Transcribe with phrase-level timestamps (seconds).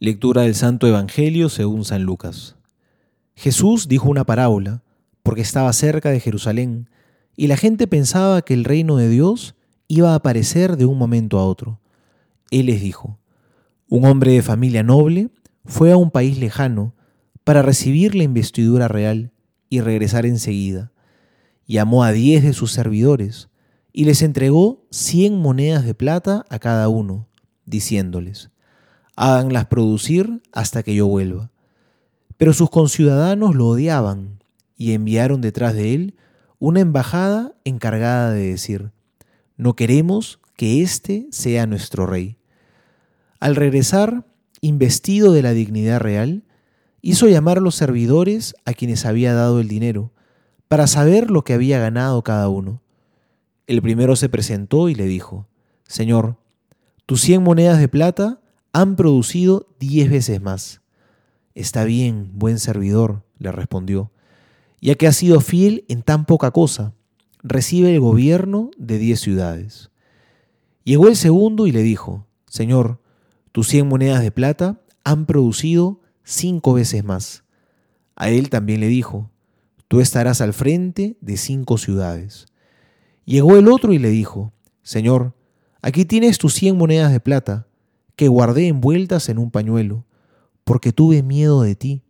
[0.00, 2.54] Lectura del Santo Evangelio según San Lucas.
[3.34, 4.84] Jesús dijo una parábola
[5.24, 6.88] porque estaba cerca de Jerusalén
[7.34, 9.56] y la gente pensaba que el reino de Dios
[9.88, 11.80] iba a aparecer de un momento a otro.
[12.52, 13.18] Él les dijo,
[13.88, 15.30] un hombre de familia noble
[15.64, 16.94] fue a un país lejano
[17.42, 19.32] para recibir la investidura real
[19.68, 20.92] y regresar enseguida.
[21.66, 23.48] Llamó a diez de sus servidores
[23.92, 27.26] y les entregó cien monedas de plata a cada uno,
[27.66, 28.52] diciéndoles,
[29.18, 31.50] háganlas producir hasta que yo vuelva.
[32.36, 34.44] Pero sus conciudadanos lo odiaban
[34.76, 36.14] y enviaron detrás de él
[36.60, 38.92] una embajada encargada de decir,
[39.56, 42.36] no queremos que éste sea nuestro rey.
[43.40, 44.24] Al regresar,
[44.60, 46.44] investido de la dignidad real,
[47.02, 50.12] hizo llamar a los servidores a quienes había dado el dinero,
[50.68, 52.82] para saber lo que había ganado cada uno.
[53.66, 55.48] El primero se presentó y le dijo,
[55.86, 56.36] Señor,
[57.06, 58.40] tus cien monedas de plata
[58.72, 60.80] han producido diez veces más.
[61.54, 64.12] Está bien, buen servidor, le respondió,
[64.80, 66.94] ya que has sido fiel en tan poca cosa,
[67.42, 69.90] recibe el gobierno de diez ciudades.
[70.84, 73.00] Llegó el segundo y le dijo, Señor,
[73.52, 77.44] tus cien monedas de plata han producido cinco veces más.
[78.16, 79.30] A él también le dijo,
[79.86, 82.46] tú estarás al frente de cinco ciudades.
[83.24, 85.34] Llegó el otro y le dijo, Señor,
[85.82, 87.67] aquí tienes tus cien monedas de plata,
[88.18, 90.04] que guardé envueltas en un pañuelo,
[90.64, 92.02] porque tuve miedo de ti,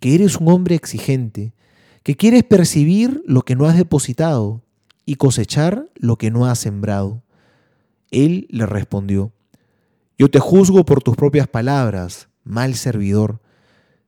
[0.00, 1.54] que eres un hombre exigente,
[2.02, 4.64] que quieres percibir lo que no has depositado
[5.06, 7.22] y cosechar lo que no has sembrado.
[8.10, 9.30] Él le respondió,
[10.18, 13.40] Yo te juzgo por tus propias palabras, mal servidor.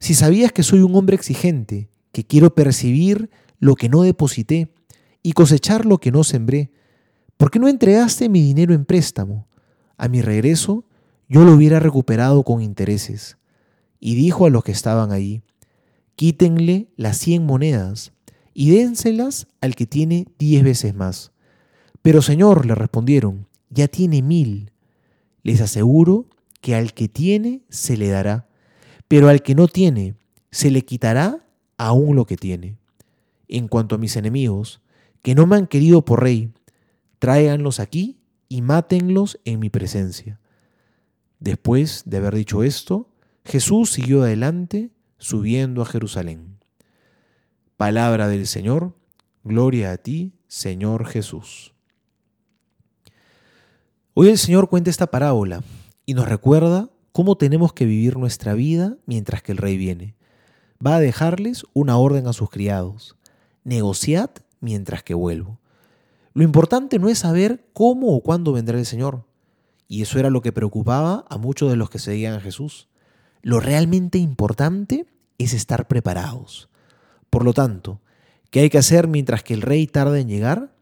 [0.00, 3.30] Si sabías que soy un hombre exigente, que quiero percibir
[3.60, 4.74] lo que no deposité
[5.22, 6.72] y cosechar lo que no sembré,
[7.36, 9.46] ¿por qué no entregaste mi dinero en préstamo?
[9.96, 10.85] A mi regreso
[11.28, 13.36] yo lo hubiera recuperado con intereses.
[13.98, 15.42] Y dijo a los que estaban allí,
[16.14, 18.12] quítenle las cien monedas
[18.54, 21.32] y dénselas al que tiene diez veces más.
[22.02, 24.70] Pero Señor, le respondieron, ya tiene mil.
[25.42, 26.26] Les aseguro
[26.60, 28.48] que al que tiene se le dará,
[29.08, 30.14] pero al que no tiene
[30.50, 32.76] se le quitará aún lo que tiene.
[33.48, 34.80] En cuanto a mis enemigos,
[35.22, 36.52] que no me han querido por rey,
[37.18, 40.40] tráiganlos aquí y mátenlos en mi presencia.
[41.38, 43.10] Después de haber dicho esto,
[43.44, 46.58] Jesús siguió adelante subiendo a Jerusalén.
[47.76, 48.94] Palabra del Señor,
[49.44, 51.74] gloria a ti, Señor Jesús.
[54.14, 55.62] Hoy el Señor cuenta esta parábola
[56.06, 60.14] y nos recuerda cómo tenemos que vivir nuestra vida mientras que el rey viene.
[60.84, 63.16] Va a dejarles una orden a sus criados.
[63.62, 64.30] Negociad
[64.60, 65.60] mientras que vuelvo.
[66.32, 69.25] Lo importante no es saber cómo o cuándo vendrá el Señor,
[69.88, 72.88] y eso era lo que preocupaba a muchos de los que seguían a Jesús.
[73.42, 75.06] Lo realmente importante
[75.38, 76.68] es estar preparados.
[77.30, 78.00] Por lo tanto,
[78.50, 80.74] ¿qué hay que hacer mientras que el rey tarda en llegar?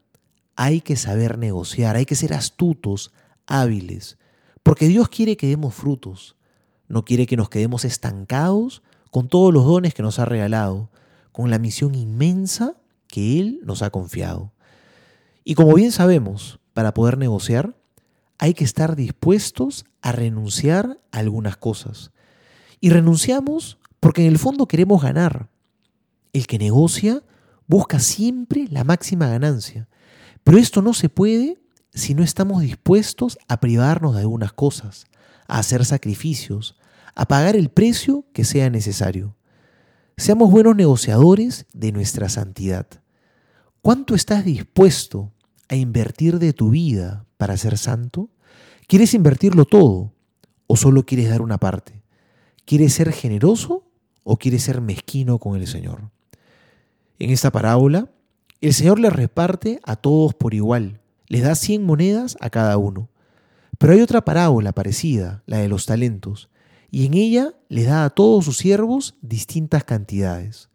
[0.55, 3.11] Hay que saber negociar, hay que ser astutos,
[3.45, 4.17] hábiles,
[4.63, 6.37] porque Dios quiere que demos frutos,
[6.87, 10.89] no quiere que nos quedemos estancados con todos los dones que nos ha regalado,
[11.31, 12.75] con la misión inmensa
[13.07, 14.53] que Él nos ha confiado.
[15.43, 17.75] Y como bien sabemos, para poder negociar,
[18.37, 22.11] hay que estar dispuestos a renunciar a algunas cosas.
[22.79, 25.49] Y renunciamos porque en el fondo queremos ganar.
[26.33, 27.23] El que negocia
[27.67, 29.87] busca siempre la máxima ganancia.
[30.43, 31.57] Pero esto no se puede
[31.93, 35.05] si no estamos dispuestos a privarnos de algunas cosas,
[35.47, 36.77] a hacer sacrificios,
[37.15, 39.35] a pagar el precio que sea necesario.
[40.17, 42.87] Seamos buenos negociadores de nuestra santidad.
[43.81, 45.31] ¿Cuánto estás dispuesto
[45.69, 48.29] a invertir de tu vida para ser santo?
[48.87, 50.13] ¿Quieres invertirlo todo
[50.67, 52.03] o solo quieres dar una parte?
[52.65, 53.83] ¿Quieres ser generoso
[54.23, 56.09] o quieres ser mezquino con el Señor?
[57.19, 58.09] En esta parábola,
[58.61, 63.09] el Señor le reparte a todos por igual, les da 100 monedas a cada uno.
[63.77, 66.49] Pero hay otra parábola parecida, la de los talentos,
[66.91, 70.69] y en ella les da a todos sus siervos distintas cantidades.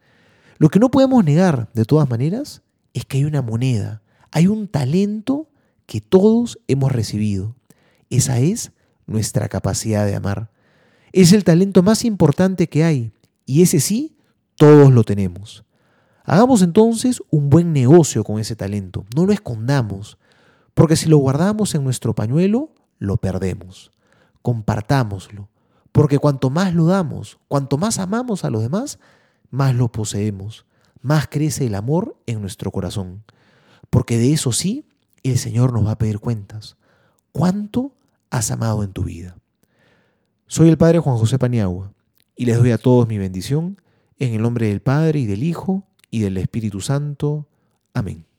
[0.58, 2.62] Lo que no podemos negar, de todas maneras,
[2.92, 5.48] es que hay una moneda, hay un talento
[5.86, 7.56] que todos hemos recibido.
[8.10, 8.72] Esa es
[9.06, 10.50] nuestra capacidad de amar.
[11.12, 13.12] Es el talento más importante que hay
[13.44, 14.16] y ese sí,
[14.56, 15.64] todos lo tenemos.
[16.24, 20.18] Hagamos entonces un buen negocio con ese talento, no lo escondamos,
[20.74, 23.90] porque si lo guardamos en nuestro pañuelo, lo perdemos.
[24.42, 25.48] Compartámoslo,
[25.90, 29.00] porque cuanto más lo damos, cuanto más amamos a los demás,
[29.50, 30.66] más lo poseemos,
[31.02, 33.24] más crece el amor en nuestro corazón
[33.88, 34.84] porque de eso sí,
[35.22, 36.76] el Señor nos va a pedir cuentas.
[37.32, 37.92] ¿Cuánto
[38.30, 39.36] has amado en tu vida?
[40.46, 41.92] Soy el Padre Juan José Paniagua
[42.36, 43.80] y les doy a todos mi bendición
[44.18, 47.46] en el nombre del Padre y del Hijo y del Espíritu Santo.
[47.94, 48.29] Amén.